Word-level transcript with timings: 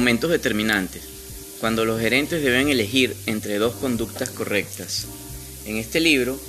Momentos 0.00 0.30
determinantes. 0.30 1.02
Cuando 1.60 1.84
los 1.84 2.00
gerentes 2.00 2.42
deben 2.42 2.70
elegir 2.70 3.14
entre 3.26 3.58
dos 3.58 3.74
conductas 3.74 4.30
correctas. 4.30 5.04
En 5.66 5.76
este 5.76 6.00
libro 6.00 6.40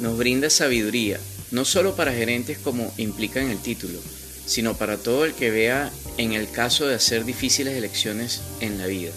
nos 0.00 0.18
brinda 0.18 0.50
sabiduría, 0.50 1.18
no 1.52 1.64
solo 1.64 1.96
para 1.96 2.12
gerentes 2.12 2.58
como 2.58 2.92
implica 2.98 3.40
en 3.40 3.48
el 3.48 3.62
título, 3.62 3.98
sino 4.44 4.76
para 4.76 4.98
todo 4.98 5.24
el 5.24 5.32
que 5.32 5.50
vea 5.50 5.90
en 6.18 6.34
el 6.34 6.50
caso 6.50 6.86
de 6.86 6.96
hacer 6.96 7.24
difíciles 7.24 7.74
elecciones 7.78 8.42
en 8.60 8.76
la 8.76 8.86
vida. 8.86 9.12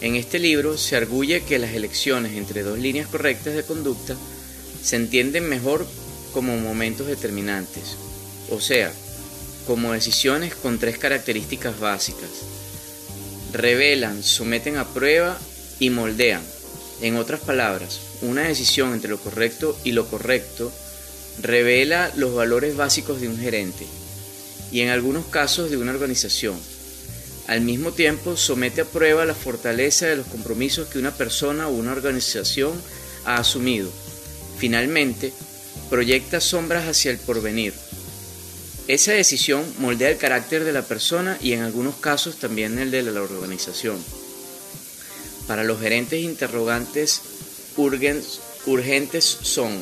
En 0.00 0.14
este 0.14 0.38
libro 0.38 0.78
se 0.78 0.94
arguye 0.94 1.42
que 1.42 1.58
las 1.58 1.74
elecciones 1.74 2.36
entre 2.36 2.62
dos 2.62 2.78
líneas 2.78 3.08
correctas 3.08 3.56
de 3.56 3.64
conducta 3.64 4.14
se 4.84 4.94
entienden 4.94 5.48
mejor 5.48 5.84
como 6.32 6.56
momentos 6.56 7.08
determinantes, 7.08 7.96
o 8.50 8.60
sea, 8.60 8.92
como 9.66 9.94
decisiones 9.94 10.54
con 10.54 10.78
tres 10.78 10.96
características 10.96 11.80
básicas 11.80 12.30
revelan, 13.52 14.22
someten 14.22 14.76
a 14.76 14.86
prueba 14.86 15.38
y 15.78 15.90
moldean. 15.90 16.42
En 17.00 17.16
otras 17.16 17.40
palabras, 17.40 18.00
una 18.22 18.42
decisión 18.42 18.92
entre 18.92 19.10
lo 19.10 19.18
correcto 19.18 19.78
y 19.84 19.92
lo 19.92 20.06
correcto 20.08 20.72
revela 21.40 22.12
los 22.16 22.34
valores 22.34 22.76
básicos 22.76 23.20
de 23.20 23.28
un 23.28 23.38
gerente 23.38 23.86
y 24.72 24.80
en 24.80 24.88
algunos 24.88 25.26
casos 25.26 25.70
de 25.70 25.76
una 25.76 25.92
organización. 25.92 26.58
Al 27.46 27.62
mismo 27.62 27.92
tiempo, 27.92 28.36
somete 28.36 28.82
a 28.82 28.84
prueba 28.84 29.24
la 29.24 29.34
fortaleza 29.34 30.06
de 30.06 30.16
los 30.16 30.26
compromisos 30.26 30.88
que 30.88 30.98
una 30.98 31.12
persona 31.12 31.68
o 31.68 31.70
una 31.70 31.92
organización 31.92 32.72
ha 33.24 33.36
asumido. 33.36 33.90
Finalmente, 34.58 35.32
proyecta 35.88 36.40
sombras 36.40 36.86
hacia 36.86 37.10
el 37.10 37.18
porvenir, 37.18 37.72
esa 38.88 39.12
decisión 39.12 39.62
moldea 39.80 40.08
el 40.08 40.16
carácter 40.16 40.64
de 40.64 40.72
la 40.72 40.80
persona 40.80 41.36
y 41.42 41.52
en 41.52 41.60
algunos 41.60 41.96
casos 41.96 42.36
también 42.36 42.78
el 42.78 42.90
de 42.90 43.02
la 43.02 43.20
organización. 43.20 44.02
Para 45.46 45.62
los 45.62 45.78
gerentes 45.78 46.22
interrogantes 46.22 47.20
urgentes 47.76 49.24
son, 49.42 49.78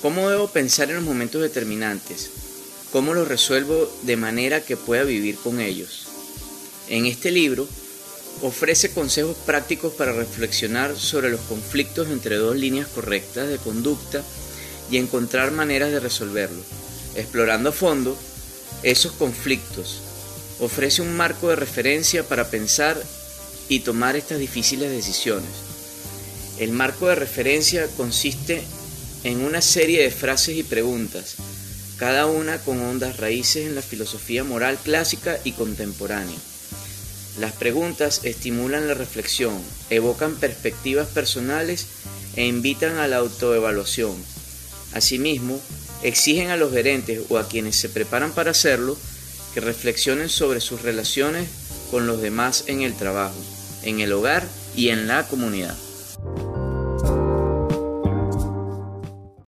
¿cómo 0.00 0.30
debo 0.30 0.48
pensar 0.48 0.88
en 0.88 0.96
los 0.96 1.04
momentos 1.04 1.42
determinantes? 1.42 2.30
¿Cómo 2.90 3.12
los 3.12 3.28
resuelvo 3.28 3.92
de 4.02 4.16
manera 4.16 4.64
que 4.64 4.78
pueda 4.78 5.04
vivir 5.04 5.36
con 5.36 5.60
ellos? 5.60 6.06
En 6.88 7.04
este 7.04 7.30
libro 7.30 7.68
ofrece 8.40 8.92
consejos 8.92 9.36
prácticos 9.44 9.92
para 9.92 10.12
reflexionar 10.12 10.96
sobre 10.96 11.28
los 11.28 11.40
conflictos 11.42 12.08
entre 12.08 12.36
dos 12.36 12.56
líneas 12.56 12.88
correctas 12.88 13.48
de 13.48 13.58
conducta 13.58 14.22
y 14.90 14.96
encontrar 14.96 15.50
maneras 15.50 15.90
de 15.90 16.00
resolverlos 16.00 16.64
explorando 17.14 17.70
a 17.70 17.72
fondo 17.72 18.16
esos 18.82 19.12
conflictos. 19.12 20.00
Ofrece 20.60 21.02
un 21.02 21.16
marco 21.16 21.48
de 21.48 21.56
referencia 21.56 22.22
para 22.24 22.50
pensar 22.50 23.00
y 23.68 23.80
tomar 23.80 24.16
estas 24.16 24.38
difíciles 24.38 24.90
decisiones. 24.90 25.50
El 26.58 26.70
marco 26.70 27.08
de 27.08 27.16
referencia 27.16 27.88
consiste 27.96 28.62
en 29.24 29.40
una 29.40 29.60
serie 29.60 30.02
de 30.02 30.10
frases 30.10 30.56
y 30.56 30.62
preguntas, 30.62 31.34
cada 31.96 32.26
una 32.26 32.58
con 32.58 32.80
hondas 32.80 33.16
raíces 33.16 33.66
en 33.66 33.74
la 33.74 33.82
filosofía 33.82 34.44
moral 34.44 34.78
clásica 34.82 35.38
y 35.44 35.52
contemporánea. 35.52 36.36
Las 37.38 37.52
preguntas 37.52 38.20
estimulan 38.22 38.86
la 38.86 38.94
reflexión, 38.94 39.60
evocan 39.90 40.36
perspectivas 40.36 41.08
personales 41.08 41.86
e 42.36 42.46
invitan 42.46 42.98
a 42.98 43.08
la 43.08 43.16
autoevaluación. 43.16 44.14
Asimismo, 44.92 45.60
exigen 46.04 46.50
a 46.50 46.56
los 46.56 46.72
gerentes 46.72 47.22
o 47.28 47.38
a 47.38 47.48
quienes 47.48 47.76
se 47.76 47.88
preparan 47.88 48.30
para 48.30 48.52
hacerlo 48.52 48.96
que 49.52 49.60
reflexionen 49.60 50.28
sobre 50.28 50.60
sus 50.60 50.82
relaciones 50.82 51.48
con 51.90 52.06
los 52.06 52.20
demás 52.20 52.64
en 52.66 52.82
el 52.82 52.94
trabajo, 52.94 53.34
en 53.82 54.00
el 54.00 54.12
hogar 54.12 54.46
y 54.76 54.90
en 54.90 55.08
la 55.08 55.26
comunidad. 55.26 55.76